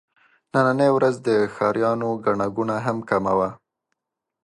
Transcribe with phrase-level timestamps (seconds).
[0.53, 3.49] نننۍ ورځ د ښاريانو ګڼه ګوڼه هم کمه وه.